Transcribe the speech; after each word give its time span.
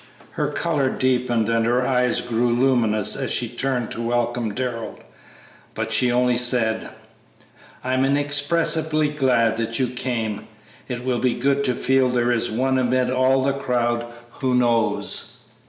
Her 0.31 0.47
color 0.49 0.89
deepened 0.89 1.47
and 1.47 1.63
her 1.67 1.85
eyes 1.85 2.21
grew 2.21 2.47
luminous 2.49 3.15
as 3.15 3.29
she 3.29 3.47
turned 3.47 3.91
to 3.91 4.01
welcome 4.01 4.51
Darrell, 4.51 4.99
but 5.75 5.91
she 5.91 6.11
only 6.11 6.37
said, 6.37 6.89
"I 7.83 7.93
am 7.93 8.03
inexpressibly 8.03 9.09
glad 9.09 9.57
that 9.57 9.77
you 9.77 9.87
came. 9.89 10.47
It 10.87 11.05
will 11.05 11.19
be 11.19 11.35
good 11.35 11.63
to 11.65 11.75
feel 11.75 12.09
there 12.09 12.31
is 12.31 12.49
one 12.49 12.79
amid 12.79 13.11
all 13.11 13.43
the 13.43 13.53
crowd 13.53 14.11
who 14.39 14.55
knows." 14.55 15.45